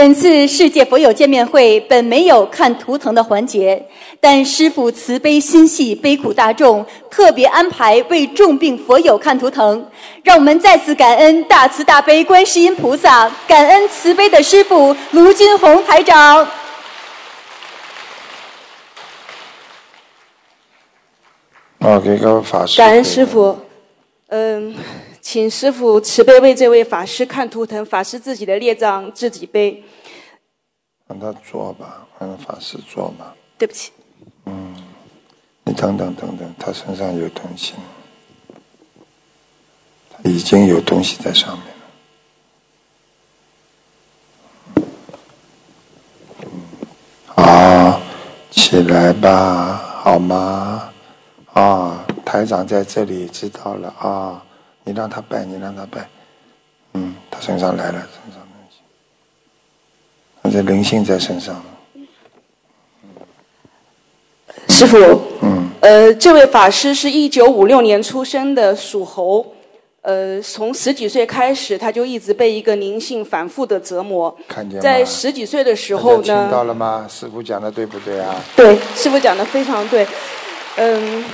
[0.00, 3.86] 本次世界佛友见面会本没有看图腾的环节，
[4.18, 9.86] 但师父慈悲心系悲苦大众，特别安排为重病佛友看图腾。
[10.24, 16.48] 让我们再次感恩大慈大悲观世音菩萨，感恩慈悲的师父卢金红台长。
[21.80, 22.78] 啊，给个法师。
[22.78, 23.54] 感恩师傅，
[24.28, 24.74] 嗯。
[25.22, 29.80] 请师傅慈悲为这位法师看图腾，法师自己的业障自己背。
[31.10, 33.34] 让他做吧，让法师做吧。
[33.58, 33.90] 对不起。
[34.44, 34.76] 嗯，
[35.64, 37.74] 你等等等等，他身上有东西，
[40.08, 41.74] 他已经有东西在上面了。
[47.26, 48.00] 好，
[48.52, 50.92] 起来吧，好吗？
[51.54, 54.40] 啊，台长在这里，知道了啊。
[54.84, 56.08] 你让他拜，你让他拜，
[56.94, 58.39] 嗯，他身上来了，身上
[60.50, 61.62] 他这灵性在身上。
[64.68, 64.98] 师傅，
[65.42, 69.46] 嗯，呃，这位法师是一九五六年出生的，属猴，
[70.02, 74.34] 呃，从十几岁开始，他就一直被一个灵性反复的折磨。
[74.48, 76.22] 看见在十几岁的时候呢？
[76.22, 77.06] 听到了吗？
[77.08, 78.34] 师傅讲的对不对啊？
[78.56, 80.04] 对，师傅讲的非常对，
[80.76, 81.24] 嗯。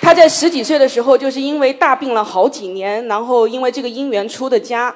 [0.00, 4.94] 他在十几岁的时候，就是因为大病了好几年，然后因为这个因缘出的家，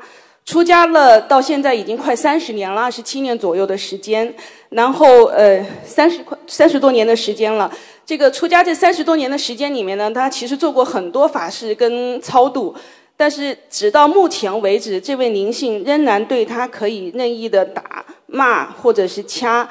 [0.49, 4.35] 出家了，到现在已经快三十年了，二十七年左右的时间，
[4.71, 7.71] 然后呃三十快三十多年的时间了。
[8.07, 12.75] 这个出家这三十多年的时间里面呢，他其实做过很多法事跟超度，
[13.15, 19.69] 但是直到目前为止，这位灵性仍然对他可以任意的打骂或者是掐，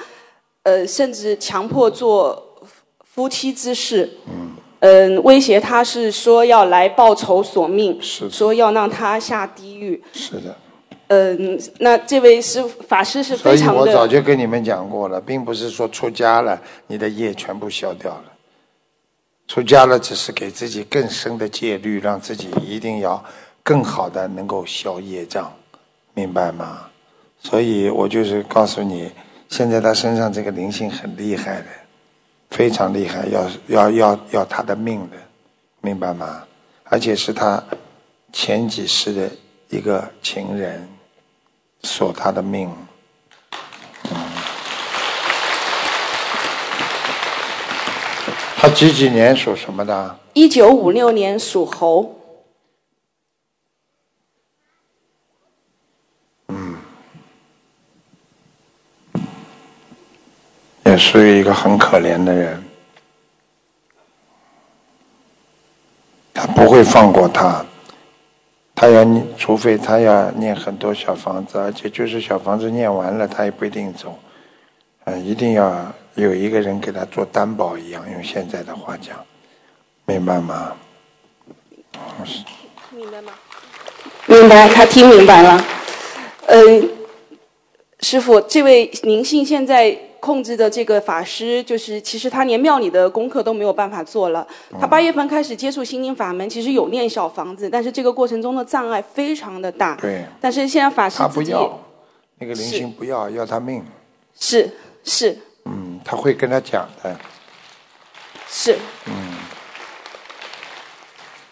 [0.61, 2.61] 呃，甚至强迫做
[3.03, 4.07] 夫妻之事。
[4.27, 4.51] 嗯。
[4.81, 10.03] 嗯，威胁他是说要来报仇索命，是说要让他下地狱。
[10.13, 10.55] 是的。
[11.07, 13.81] 嗯，那这位师法师是非常的。
[13.81, 18.23] 所以我早就跟你们讲过了，并不是说出家了你的业全部消掉了，
[19.47, 23.23] 出家了只是给自己更深的戒律，让自己一定要
[23.63, 25.51] 更好的能够消业障，
[26.13, 26.87] 明白吗？
[27.39, 29.11] 所以我就是告诉你，
[29.49, 31.67] 现在他身上这个灵性很厉害的。
[32.49, 35.17] 非常厉害，要要要要他的命的，
[35.81, 36.43] 明白吗？
[36.85, 37.61] 而且是他
[38.31, 39.29] 前几世的
[39.67, 40.87] 一个情人，
[41.83, 42.69] 索他的命。
[48.59, 50.19] 他几几年属什么的？
[50.33, 52.19] 一九五六年属猴。
[56.47, 56.75] 嗯
[60.85, 62.63] 也是一个很可怜的人，
[66.33, 67.63] 他不会放过他，
[68.79, 74.15] 他要念，除非他要念很多小房子，而且就是小房子念完了，他也不一定走，
[75.05, 79.17] 嗯，一定要有一个人给他做担保一样，用现在的话讲，
[80.05, 80.73] 明白吗？
[82.91, 83.33] 明白吗？
[84.27, 85.65] 明白，他听明白了。
[86.45, 86.89] 嗯，
[88.01, 89.97] 师傅，这位灵性现在。
[90.27, 94.45] 控制的这个法师，就是其实他连庙里的功课都没有办法做了。
[94.77, 99.95] 他八月份开始接触心灵法门，其实有念小房子，但是这个过程中的障碍非常的大。
[99.95, 100.25] 对。
[100.41, 101.79] 但是现在法师他不要，
[102.39, 103.81] 那个灵性不要，要他命。
[104.37, 104.69] 是
[105.05, 105.37] 是。
[105.63, 107.17] 嗯，他会跟他讲的。
[108.49, 108.77] 是。
[109.05, 109.13] 嗯。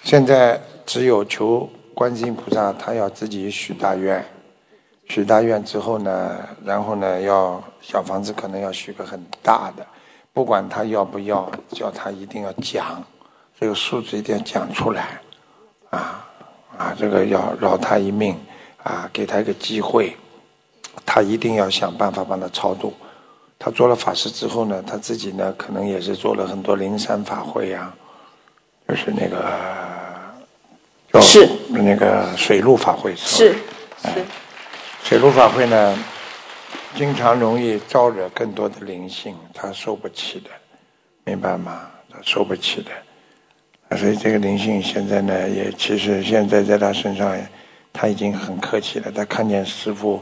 [0.03, 4.23] 现在只有求观世音菩萨，他要自己许大愿。
[5.07, 9.85] 许大愿之后呢，然后呢，要小房子可能要许个很大的，
[10.33, 13.03] 不管他要不要，叫他一定要讲，
[13.59, 15.21] 这个数字一定要讲出来，
[15.91, 16.27] 啊
[16.77, 18.35] 啊，这个要饶他一命，
[18.83, 20.17] 啊，给他一个机会，
[21.05, 22.93] 他一定要想办法帮他超度。
[23.57, 27.93] 他做了法师之后呢，他自己呢，可能也是做了很多灵山法会呀，
[28.87, 33.55] 就是那个是那个水陆法会是
[34.01, 34.25] 是。
[35.05, 35.95] 水陆法会呢，
[36.95, 40.49] 经常容易招惹更多的灵性，他受不起的，
[41.23, 41.81] 明白吗？
[42.11, 47.39] 他受不起的，所以这个灵性现在呢，也其实现在在他身上，
[47.93, 49.11] 他已经很客气了。
[49.11, 50.19] 他看见师傅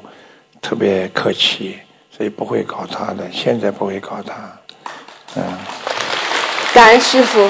[0.61, 1.79] 特别客气，
[2.11, 4.33] 所以不会搞他的，现在不会搞他。
[5.37, 5.43] 嗯，
[6.73, 7.49] 感恩师傅，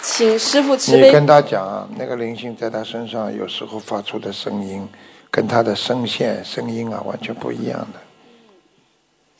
[0.00, 1.08] 请师傅慈悲。
[1.08, 4.88] 你跟他讲，那个灵性在他身上有时候发出的声音。
[5.32, 7.98] 跟他的声线、声音啊，完全不一样的。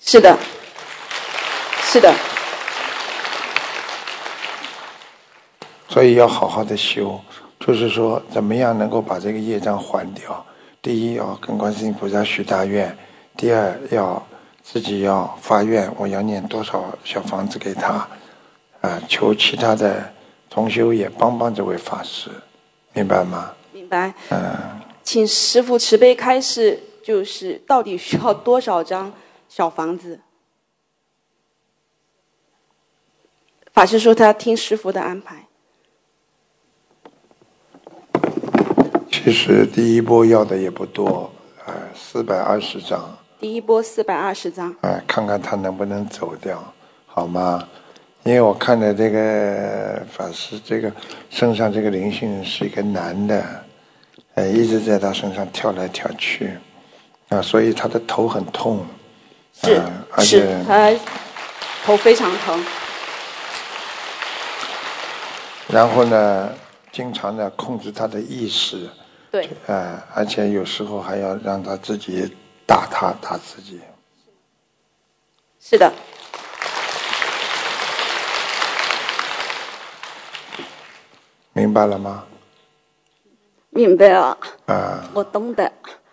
[0.00, 0.36] 是的，
[1.82, 2.12] 是的。
[5.88, 7.20] 所以要好好的修，
[7.60, 10.44] 就是说，怎么样能够把这个业障还掉？
[10.80, 12.96] 第一要跟观世音菩萨许大愿，
[13.36, 14.26] 第二要
[14.62, 18.08] 自己要发愿，我要念多少小房子给他，
[18.80, 20.10] 啊，求其他的
[20.48, 22.30] 同修也帮帮这位法师，
[22.94, 23.52] 明白吗？
[23.72, 24.12] 明白。
[24.30, 29.12] 嗯，请师傅慈悲开示，就是到底需要多少张
[29.48, 30.20] 小房子？
[33.72, 35.46] 法师说他要听师傅的安排。
[39.10, 41.30] 其实第一波要的也不多，
[41.64, 46.62] 呃，四百二十张，第一波四百二十张，哎，看看他能不能走掉，
[47.06, 47.68] 好吗？
[48.24, 50.92] 因为我看的这个法师，这个
[51.30, 53.64] 身上这个灵性是一个男的，
[54.34, 56.58] 呃，一直在他身上跳来跳去，
[57.28, 58.86] 啊，所以他的头很痛，
[59.52, 60.90] 是啊而是且，他
[61.84, 62.64] 头非常疼。
[65.68, 66.50] 然后呢，
[66.90, 68.88] 经常呢控制他的意识，
[69.30, 72.34] 对，呃，而且有时候还要让他自己
[72.66, 73.80] 打他打自己，
[75.60, 75.92] 是的，
[81.52, 82.24] 明白了吗？
[83.74, 84.36] 明白了，
[84.66, 85.64] 啊我懂得。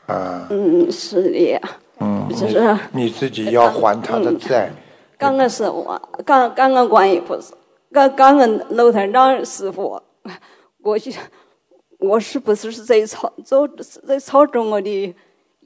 [0.08, 1.62] 啊，嗯，是的。
[2.00, 4.72] 嗯，就是你你自己要还他的债，
[5.18, 7.54] 刚刚是我，刚刚刚观音菩萨，
[7.92, 10.02] 刚刚刚楼台长师傅，
[10.82, 11.14] 我去，
[12.00, 13.68] 我是不是是在操走
[14.08, 15.14] 在操纵我的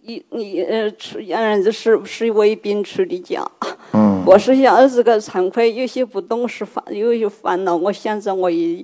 [0.02, 3.46] 一你呃出嗯是不是为病出的家？
[3.94, 8.84] 嗯，我是想这个惭愧，有些不懂事烦，有些烦恼，我现在我也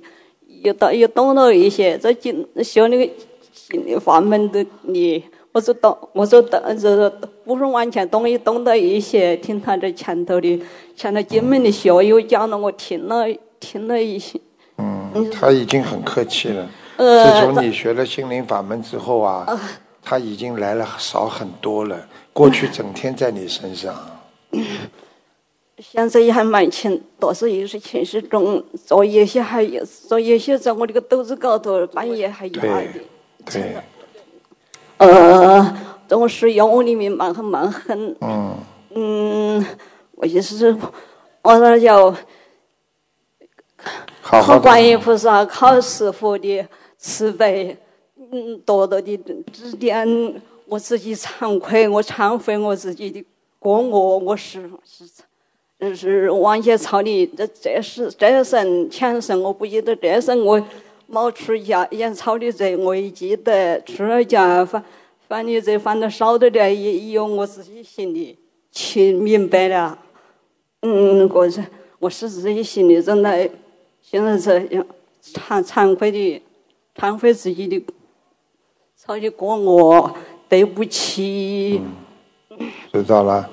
[0.63, 3.13] 也懂又懂了一些，这进修那个
[3.51, 7.09] 心理法门的你，我说懂，我就懂，这
[7.45, 9.35] 不是完全懂，也懂得一些。
[9.37, 10.61] 听他这前头的
[10.95, 13.25] 前头经门的学友讲了，我听了
[13.59, 14.39] 听了一些。
[14.77, 16.67] 嗯，他已经很客气了。
[16.97, 19.45] 呃自从你学了心灵法门之后啊，
[20.01, 21.97] 他已经来了少很多了。
[22.33, 23.95] 过去整天在你身上，
[25.81, 32.83] 现在也还蛮轻，但是也是情绪中，做一些还有做一些在我这个肚子高头，半夜还压的。
[33.45, 33.75] 对对，
[34.97, 35.77] 呃，
[36.07, 38.55] 总是要我里面蛮很蛮很，嗯，
[38.93, 39.65] 嗯，
[40.15, 40.75] 我就是
[41.41, 42.11] 我那叫
[44.21, 46.67] 好好靠观的，音菩萨，靠师傅的
[46.97, 47.77] 慈悲，
[48.17, 49.17] 嗯，多多的
[49.53, 50.05] 指点，
[50.65, 53.25] 我自己惭愧，我忏悔我自己的
[53.57, 55.05] 过我，我是是
[55.95, 60.61] 是往前操的，这这是这生前生我不记得，这生我
[61.07, 64.83] 冒出家演操的罪我也记得，出了家犯
[65.27, 68.37] 犯的罪犯的少的点也也有我自己心里
[68.71, 69.97] 清明白了。
[70.81, 71.63] 嗯，我是
[71.99, 73.49] 我是自己心里真的，
[74.01, 74.85] 现在这样
[75.21, 76.41] 惭惭愧的，
[76.95, 77.81] 忏悔自己的，
[78.95, 80.13] 操的过我，
[80.49, 81.81] 对不起。
[82.91, 83.49] 知道了。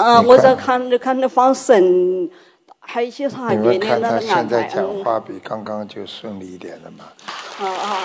[0.00, 2.28] 啊，我在看着看着放生，
[2.80, 4.18] 还有一些啥你们看他。
[4.18, 7.04] 现在讲嗯话比刚刚就顺利一点了嘛？
[7.60, 7.96] 啊啊啊！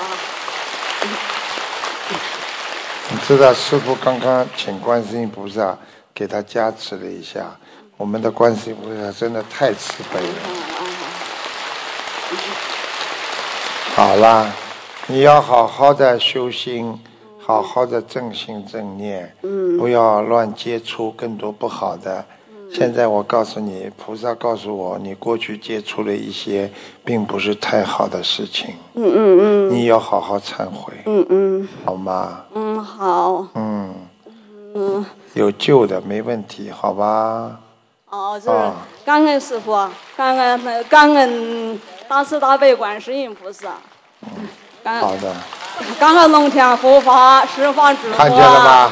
[3.12, 5.78] 你知道师傅刚刚请观世音菩萨
[6.14, 7.46] 给他加持了一下，
[7.96, 10.36] 我们的观世音菩萨真的太慈悲了。
[13.96, 14.52] 好啦，
[15.08, 17.00] 你要好好的修心，
[17.46, 19.78] 好好的正心正念，嗯。
[19.78, 22.26] 不要乱接触更多不好的。
[22.74, 26.70] 现在我告诉你，菩萨告诉我，你过去接触了一些
[27.06, 29.70] 并不是太好的事情，嗯嗯嗯。
[29.70, 31.70] 你要好好忏悔，嗯嗯。
[31.86, 32.42] 好吗？
[32.56, 33.48] 嗯，好。
[33.54, 33.94] 嗯，
[34.74, 37.60] 嗯，有救的，没问题，好吧？
[38.10, 38.50] 哦，是
[39.06, 39.72] 感恩师傅，
[40.18, 43.76] 感恩感恩大慈大悲观世音菩萨，
[44.84, 45.36] 感恩好的，
[46.00, 48.92] 感恩龙天护法释方诸佛看见了吗，？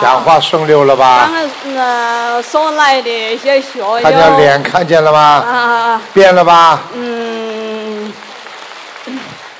[0.00, 1.30] 讲话顺溜了感吧？
[1.32, 5.18] 恩呃所来的一些学友看见脸看见了吗？
[5.20, 6.80] 啊，变了吧？
[6.92, 8.12] 嗯，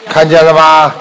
[0.06, 0.94] 看见了吧？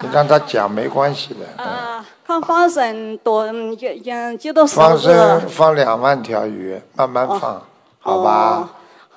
[0.00, 1.40] 你让他讲没关系的。
[1.58, 3.46] 嗯啊，看放生多
[3.78, 7.60] 也也放，生放两万条鱼，慢慢放，
[8.00, 8.68] 好吧？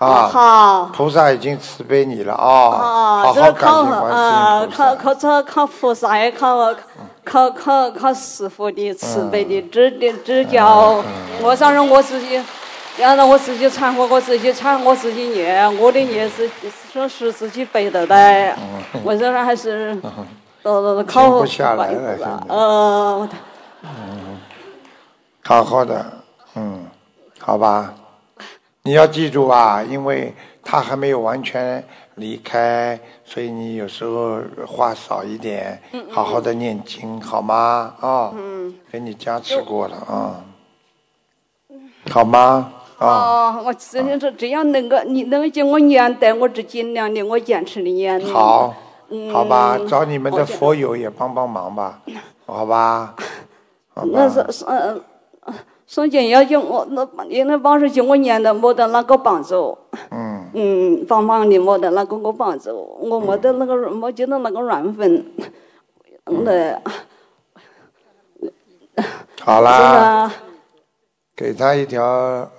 [0.04, 0.90] 好。
[0.94, 4.86] 菩萨已经慈悲你了哦，啊，好好感谢观啊，世音菩萨。
[4.86, 6.74] 靠靠这靠菩萨，也靠
[7.24, 11.04] 靠靠靠师傅的慈悲的指点指教。
[11.42, 12.42] 我想让我自己，
[12.98, 16.50] 要让我自己忏悔，我自己忏，我自己念，我的念是
[16.92, 18.56] 说是自己背的的。
[19.04, 19.96] 我这还是
[20.62, 23.30] 都都都靠停不下来了菩萨呃，
[25.44, 26.06] 好好的，
[26.56, 26.86] 嗯，
[27.40, 27.94] 好吧。
[28.86, 31.82] 你要记住啊，因为他还没有完全
[32.16, 37.96] 离开，所以你有时候话少一点，好好的念经，好吗？
[38.02, 38.34] 啊，
[38.92, 40.44] 给你加持过了啊，
[42.12, 42.74] 好吗？
[43.00, 48.20] 啊，哦，我只能说只要能够你能够叫我念的，我只尽量的我坚持的念。
[48.26, 48.74] 好，
[49.10, 52.02] 嗯好吧，找你们的佛友也帮帮忙吧，
[52.46, 53.16] 好吧？
[53.96, 55.00] 好那吧是，呃，
[55.94, 59.78] 宋姐要叫我那你那帮手叫我念的，没得那个帮助。
[60.10, 65.24] 嗯，嗯，帮忙的没得那个我帮助，我没得那个没觉得那个缘分。
[66.26, 66.82] 那
[69.42, 70.34] 好啦，
[71.36, 72.50] 给他一条，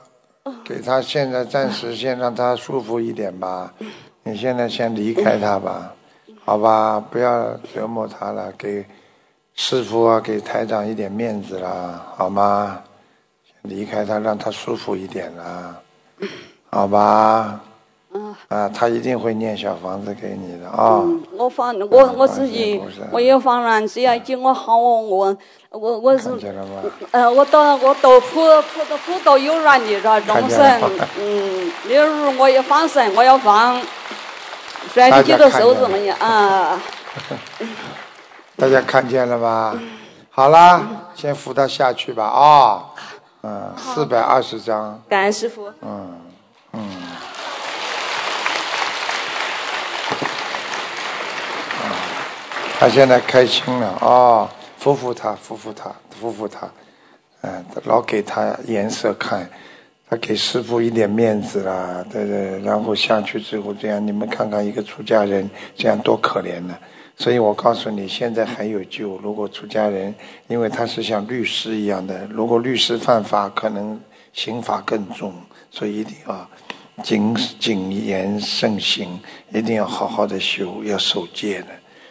[0.64, 3.75] 给他现在暂时先让他舒服一点吧。
[4.23, 5.93] 你现在先离开他吧，
[6.45, 7.05] 好吧？
[7.11, 8.87] 不要折磨他了，给
[9.55, 12.81] 师傅啊，给台长一点面子啦，好吗？
[13.64, 15.75] 先离开他，让他舒服一点啦，
[16.71, 17.61] 好吧？
[18.49, 21.00] 啊，他一定会念小房子给你的啊。
[21.02, 22.80] 嗯，我放我我自己
[23.11, 25.37] 我也放软，只要叫我好，我
[25.71, 26.54] 我我是看？
[27.11, 28.40] 呃，我都我都普
[28.73, 30.21] 普都普度有软的是吧？
[30.21, 33.80] 众看见生，嗯，例如我也放生，我要放，
[34.92, 36.80] 虽然你几个手指么样啊？
[38.56, 39.76] 大家看见了吧？
[40.30, 40.83] 好啦，
[41.16, 42.85] 先扶他下去吧啊。
[43.47, 44.99] 嗯，四百二十张。
[45.07, 45.71] 感恩师傅。
[45.83, 46.19] 嗯
[46.73, 46.81] 嗯。
[51.83, 51.93] 啊
[52.81, 54.49] 他现在开心了哦，
[54.79, 56.67] 扶扶他，扶扶他，扶扶他，
[57.43, 59.49] 嗯，老给他颜色看，
[60.09, 66.75] 他给师傅一点面子啦，对对，然后下去之后这样，你们看看一个出家人这样多可怜呢。
[67.16, 69.16] 所以我告诉你，现在还有救。
[69.18, 70.14] 如果出家人，
[70.49, 74.00] 因为他是像律师一样的，如果律师犯法，可能
[74.33, 75.33] 刑罚更重，
[75.71, 76.50] 所以一定要
[77.02, 79.21] 谨谨言慎行，
[79.52, 81.68] 一定要好好的修，要守戒的。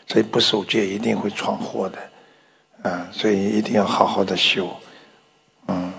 [0.08, 4.70] 所以不守戒一定会闯祸的，啊，所以一定要好好的修。
[5.68, 5.92] 嗯，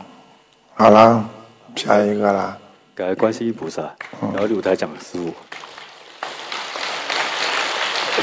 [0.75, 1.29] 好了，
[1.77, 2.59] 下一个啦。
[2.95, 5.35] 感恩观世音菩萨，然后刘台讲师傅，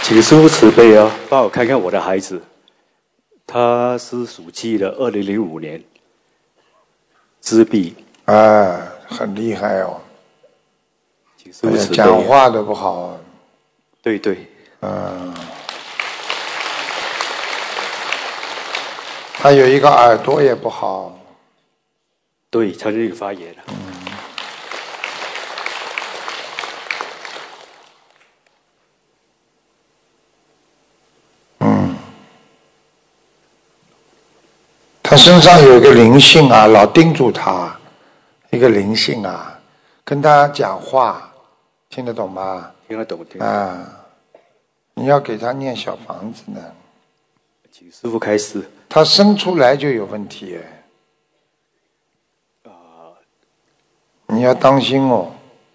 [0.04, 2.42] 请师傅慈悲啊，帮我看看我的孩子，
[3.48, 5.82] 他是属鸡的，二零零五年，
[7.40, 10.02] 自闭，啊，很厉害哦，
[11.38, 13.18] 请师哎呀傅慈悲、讲，话都不好，
[14.02, 14.50] 对对，
[14.82, 15.34] 嗯。
[19.34, 21.18] 他有一个耳朵也不好，
[22.50, 23.64] 对，他就有发炎了。
[35.12, 37.78] 他身上有一个灵性啊，老盯住他，
[38.50, 39.60] 一个灵性啊，
[40.06, 41.30] 跟他讲话，
[41.90, 42.72] 听得懂吗？
[42.88, 43.46] 听得懂，听得懂。
[43.46, 44.00] 啊，
[44.94, 46.62] 你要给他念小房子呢，
[47.70, 48.64] 请师傅开始。
[48.88, 50.58] 他生出来就有问题
[52.64, 52.72] 哎，
[54.28, 55.30] 你要当心哦，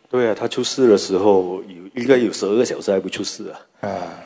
[0.08, 3.60] 对啊，他出事的时候有应该有十二个小时还不出事啊。
[3.80, 4.25] 哎。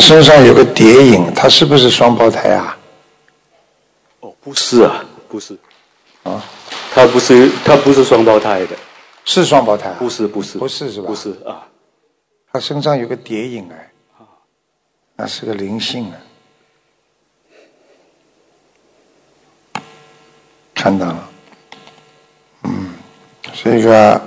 [0.00, 2.76] 身上有个蝶影，他是不是双胞胎啊？
[4.20, 5.56] 哦，不是啊，不是，
[6.22, 6.42] 啊，
[6.92, 8.76] 他不是他不是双胞胎的，
[9.24, 9.96] 是双胞胎、啊？
[9.98, 11.06] 不是不是不是是吧？
[11.06, 11.66] 不是啊，
[12.52, 13.92] 他身上有个蝶影哎，
[15.16, 16.16] 那是个灵性啊，
[20.74, 21.30] 看到了，
[22.64, 22.94] 嗯，
[23.52, 24.20] 是一个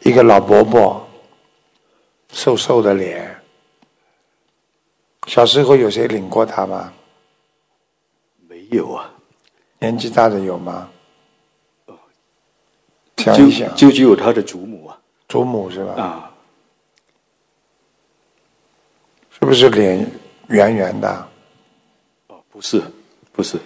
[0.00, 1.08] 一个老伯伯，
[2.32, 3.29] 瘦瘦的脸。
[5.30, 6.92] 小时候有谁领过他吗？
[8.48, 9.08] 没有啊，
[9.78, 10.90] 年纪大的有吗？
[13.18, 15.92] 想就一想，就只有他的祖母啊祖母是吧？
[15.92, 16.34] 啊，
[19.30, 20.04] 是不是脸
[20.48, 21.28] 圆圆的，
[22.26, 22.82] 哦，不是
[23.30, 23.56] 不是，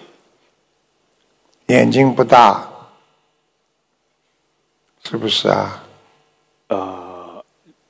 [1.69, 2.69] 眼睛不大，
[5.03, 5.83] 是不是啊？
[6.69, 7.43] 呃，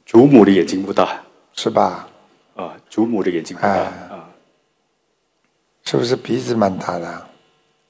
[0.06, 1.20] 祖母的眼睛不大
[1.54, 2.08] 是吧？
[2.54, 3.80] 啊，祖母的眼睛不大哎
[4.10, 4.28] 啊
[5.84, 7.26] 是不是鼻子蛮大的？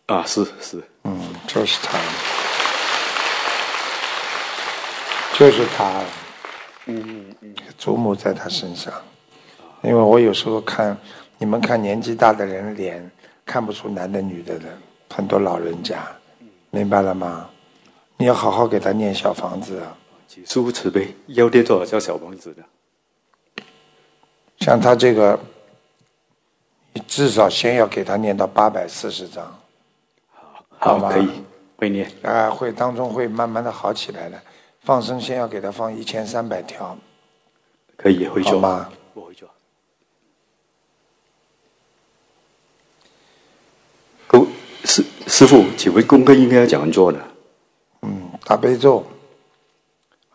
[0.07, 1.99] 啊，是是，嗯，就是他，
[5.39, 6.03] 就是他。
[6.87, 8.93] 嗯嗯，祖母在他身上，
[9.83, 10.95] 因为我有时候看
[11.39, 13.11] 你们看年纪大的人脸
[13.47, 14.67] 看不出男的女的的，
[15.09, 16.05] 很多老人家，
[16.71, 17.49] 明白了吗？
[18.19, 19.97] 你要好好给他念小房子啊，
[20.29, 22.63] 请师傅慈悲，要念多少叫小房子的？
[24.65, 25.39] 像他这个，
[26.95, 29.61] 你至少先要给他念到八百四十章。
[30.79, 31.29] 好，吗可以，
[31.77, 32.11] 会念。
[32.23, 34.41] 啊，会当中会慢慢的好起来的。
[34.81, 36.97] 放生先要给他放一千三百条，
[37.95, 38.89] 可以回做好吗？
[39.13, 39.47] 我会做。
[44.27, 44.47] 公
[44.85, 47.21] 师师傅，请问功课应该要怎样做呢？
[48.01, 49.05] 嗯，大悲咒，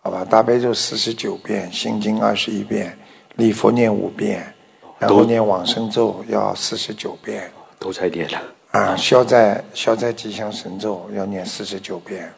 [0.04, 2.96] 好吧，大悲咒四十九遍，心经二十一遍，
[3.39, 4.53] 礼佛念五遍，
[5.00, 7.51] 然后念往生咒要四十九遍。
[7.79, 8.41] 都在念了。
[8.72, 12.31] 啊，消灾消灾吉祥神咒要念四十九遍，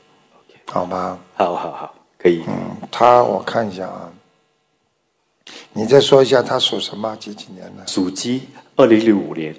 [0.67, 1.19] 好吗？
[1.33, 2.43] 好好好，可以。
[2.47, 4.13] 嗯，他我看一下啊，
[5.73, 7.87] 你再说一下他属什么几几年的？
[7.87, 9.55] 属鸡，二零零五年。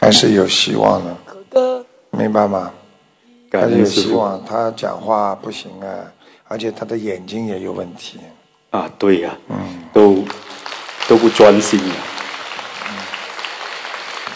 [0.00, 2.72] 还是有希望的，明白吗？
[3.60, 4.44] 还是有感恩师傅希望。
[4.44, 5.86] 他讲话不行啊，
[6.48, 8.18] 而且他的眼睛也有问题。
[8.70, 9.56] 啊，对呀、嗯，
[9.92, 10.24] 都
[11.06, 11.96] 都不专心啊。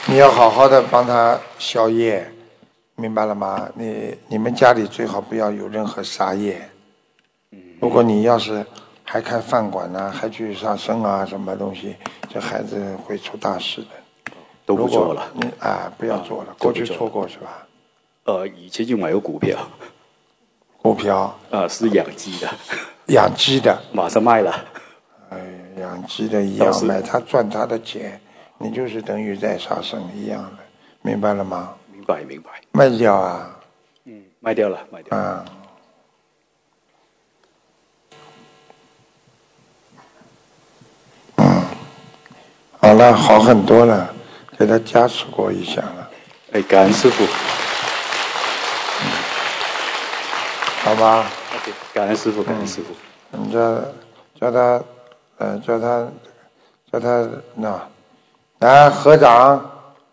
[0.06, 2.30] 你要好好的帮他消业，
[2.94, 3.68] 明白了吗？
[3.74, 6.68] 你你们家里最好不要有任何杀业。
[7.80, 8.64] 如果你要是
[9.02, 11.96] 还开饭馆呐、还去杀生啊，什么东西，
[12.32, 13.88] 这孩子会出大事的。
[14.64, 15.30] 都不做了。
[15.34, 17.65] 你啊，不要做了，啊过去都不做做过是吧？
[18.26, 19.56] 呃，以前就买过股票，
[20.82, 22.50] 股票啊，是养鸡的，
[23.06, 24.64] 养鸡的，马上卖了。
[25.30, 25.38] 哎，
[25.80, 28.20] 养鸡的一样买他赚他的钱，
[28.58, 30.64] 你就是等于在杀生一样的，
[31.02, 31.74] 明白了吗？
[31.92, 32.50] 明白明白。
[32.72, 33.60] 卖掉啊，
[34.06, 35.22] 嗯，卖掉了，卖掉了。
[35.22, 35.44] 啊。
[41.36, 41.64] 嗯，
[42.80, 44.12] 好了，好很多了，
[44.58, 46.10] 给他加持过一下了，
[46.50, 47.24] 哎，感恩师傅。
[50.86, 52.94] 好吗？OK，感恩师傅，感恩师傅。
[53.32, 53.58] 你叫
[54.38, 54.80] 叫他，
[55.38, 56.06] 呃，叫他，
[56.92, 57.88] 叫他那，
[58.60, 59.68] 来合掌，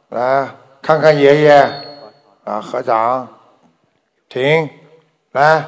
[0.09, 0.49] 来
[0.81, 1.71] 看看爷爷，
[2.43, 3.27] 啊，合掌，
[4.27, 4.67] 停，
[5.33, 5.63] 来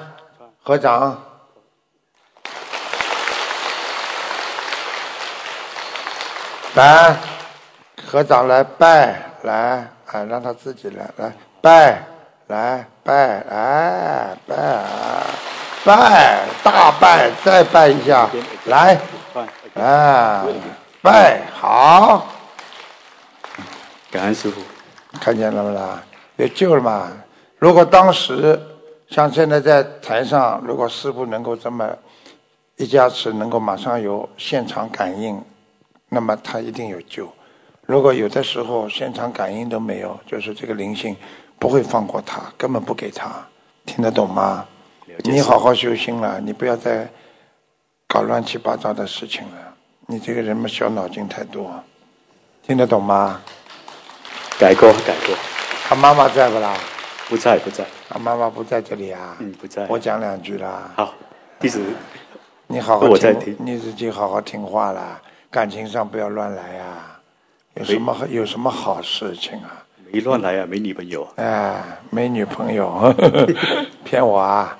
[0.63, 1.21] 合掌。
[6.73, 7.15] 来，
[8.07, 12.03] 合掌来拜，来，啊，让他自己来，来拜，
[12.47, 14.55] 来拜，哎，拜，
[15.83, 18.29] 拜，大拜，再拜一下，
[18.65, 18.99] 来，
[19.73, 20.43] 哎，
[21.01, 22.27] 拜，好，
[24.11, 24.61] 感恩师傅。
[25.19, 26.03] 看见了没啦？
[26.35, 27.11] 有救了嘛？
[27.57, 28.59] 如果当时
[29.09, 31.89] 像现在在台上，如果师傅能够这么
[32.75, 35.41] 一加持，能够马上有现场感应，
[36.09, 37.27] 那么他一定有救。
[37.87, 41.15] 如果有的时候现场感应都没有，就是这个灵性
[41.65, 43.43] 不会放过他，根本不给他，
[43.87, 44.63] 听得懂吗？
[45.23, 47.09] 你好好修心了，你不要再
[48.07, 49.73] 搞乱七八糟的事情了。
[50.05, 51.73] 你这个人嘛，小脑筋太多，
[52.61, 53.41] 听得懂吗？
[54.59, 55.35] 改过，改过，
[55.89, 56.77] 他妈妈在不啦？
[57.27, 57.83] 不在，不在。
[58.07, 59.35] 他妈妈不在这里啊。
[59.39, 59.87] 嗯，不在。
[59.87, 60.91] 我讲两句啦。
[60.95, 61.15] 好，
[61.59, 61.83] 弟子
[62.67, 67.19] 你好好我在听你自己好好听话啦，感情上不要乱来啊。
[67.73, 69.83] 有什么有什么好事情啊？
[70.11, 71.27] 没乱来啊，没女朋友。
[71.35, 73.13] 哎，没女朋友，
[74.05, 74.77] 骗我啊？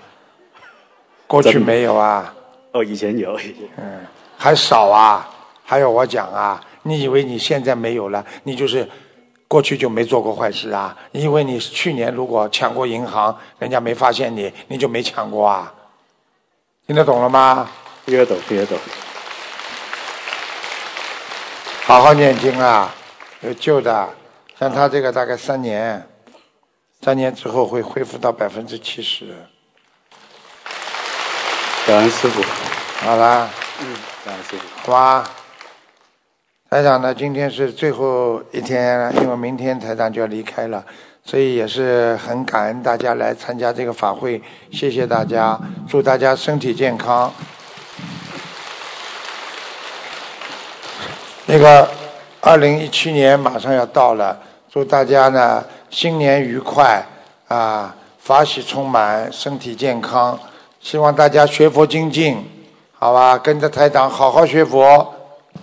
[1.28, 2.34] 过去没有啊？
[2.72, 4.06] 哦，以前有，以前嗯，
[4.38, 5.30] 还少啊？
[5.64, 6.62] 还有我讲啊？
[6.84, 8.88] 你以为你现在没有了，你就是
[9.48, 10.96] 过去就没做过坏事啊？
[11.12, 15.74] 你以为你去年如果抢过银行，人家没发现你，你就没抢过啊？
[16.88, 17.70] 听得懂了吗？
[18.06, 18.78] 听得懂，听得懂。
[21.84, 22.94] 好好念经啊，
[23.42, 24.08] 有救的。
[24.58, 26.08] 像他这个大概三年，
[27.02, 29.36] 三年之后会恢复到百分之七十。
[31.86, 32.42] 感恩师傅。
[33.06, 33.50] 好啦，
[33.82, 34.64] 嗯，感恩师傅。
[34.84, 35.30] 好吧。
[36.70, 40.84] 台长呢，今天是最后一天，因为明天台长就要离开了，
[41.24, 44.42] 所以也是很感恩大家来参加这个法会，
[44.72, 47.32] 谢谢大家，祝大家身体健康。
[51.46, 51.88] 那个
[52.48, 54.38] 二零一七年马上要到了，
[54.72, 57.04] 祝大家呢新年愉快
[57.48, 60.38] 啊，法喜充满，身体健康。
[60.80, 62.38] 希望大家学佛精进，
[63.00, 63.36] 好吧？
[63.36, 65.12] 跟着台长好好学佛，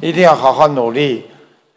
[0.00, 1.30] 一定要好好努力，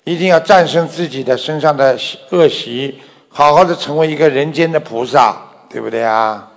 [0.05, 1.95] 一定要战胜自己的身上的
[2.31, 5.37] 恶习，好好的成为一个人间的菩萨，
[5.69, 6.47] 对不对啊？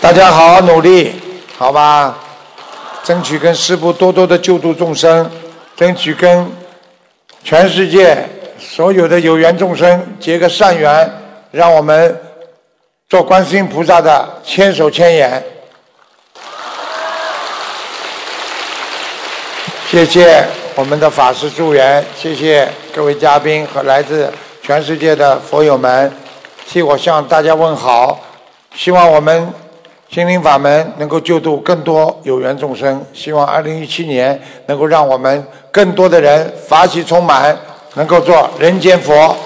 [0.00, 1.20] 大家好好努力，
[1.58, 2.16] 好吧？
[3.04, 5.30] 争取跟师父多多的救度众生，
[5.76, 6.50] 争取跟
[7.44, 8.26] 全世界
[8.58, 11.12] 所有的有缘众生结个善缘，
[11.50, 12.18] 让我们
[13.10, 15.44] 做观世音菩萨的千手千眼。
[19.90, 20.42] 谢谢
[20.74, 26.10] 我们的法师助缘，谢谢各位嘉宾和来自全世界的佛友们，
[26.66, 28.18] 替我向大家问好。
[28.74, 29.52] 希望我们
[30.14, 33.04] 心灵法门能够救度更多有缘众生。
[33.12, 37.58] 希望二零一七年能够让我们更多的人法喜充满，
[37.94, 39.36] 能够做人间佛。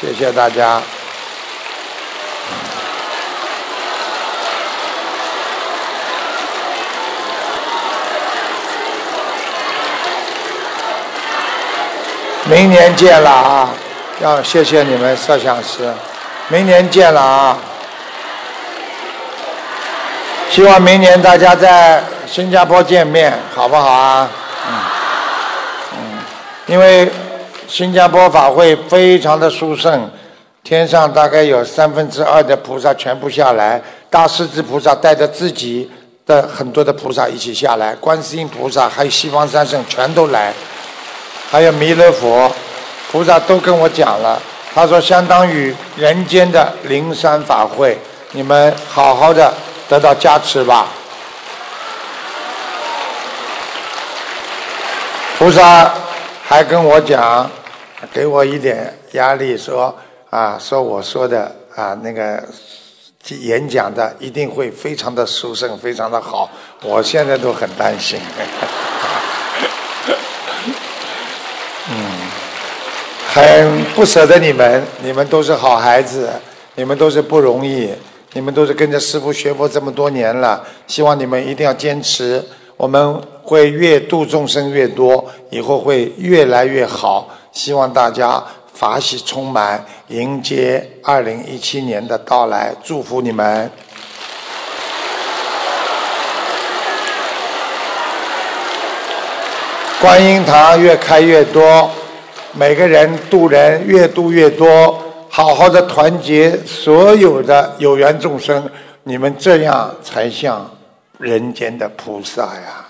[0.00, 0.80] 谢谢大家。
[12.44, 13.68] 明年见了啊！
[14.22, 15.92] 要谢谢你们摄像师，
[16.48, 17.58] 明年见了啊！
[20.56, 24.30] 希望明年大家在新加坡见面，好不好啊？
[24.66, 24.72] 嗯
[25.92, 26.18] 嗯，
[26.64, 27.06] 因为
[27.68, 30.10] 新加坡法会非常的殊胜，
[30.64, 35.90] 天上大概有三分之二的菩萨全部下来，大势至菩萨带着自己
[36.24, 40.54] 的很多的菩萨一起下来，观世音菩萨还有西方三圣全都来。
[41.50, 42.50] 还有弥勒佛
[43.12, 44.40] 菩萨都跟我讲了，
[44.74, 47.98] 他说相当于人间的灵山法会，
[48.32, 49.52] 你们好好的
[49.88, 50.86] 得到加持吧。
[55.38, 55.92] 菩萨
[56.42, 57.50] 还跟我讲，
[58.12, 59.94] 给我一点压力，说
[60.30, 62.42] 啊，说我说的啊那个
[63.28, 66.48] 演讲的一定会非常的殊胜，非常的好。
[66.82, 68.18] 我现在都很担心。
[71.88, 71.96] 嗯
[73.32, 76.32] 很不舍得你们，你们都是好孩子，
[76.74, 77.92] 你们都是不容易，
[78.36, 82.44] 你们都是跟着师傅学佛这么多年了，希望你们一定要坚持，
[82.76, 88.44] 我们会越度众生越多，以后会越来越好，希望大家
[88.74, 93.70] 法喜充满，迎接二零一七年的到来，祝福你们。
[99.98, 101.90] 观音堂越开越多。
[102.52, 105.02] 每个人度人越度越多，
[105.36, 108.70] 好好的团结所有的有缘众生，
[109.02, 110.66] 你们这样才像
[111.18, 112.86] 人间的菩萨呀！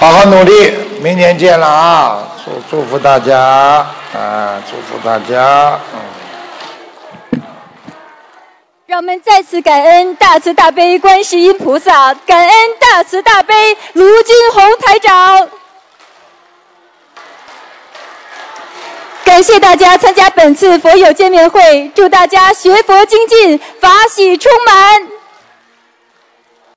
[0.00, 2.28] 好好努力，明年见了啊！
[2.44, 3.38] 祝祝福大家
[4.12, 4.60] 啊！
[4.68, 6.19] 祝福大家，嗯。
[8.90, 13.54] 让我们再次感恩大慈大悲观世音菩萨，感恩大慈大悲
[13.92, 15.48] 卢金红台长，
[19.24, 25.19] 感谢大家参加本次佛友见面会，祝大家学佛精进，法喜充满。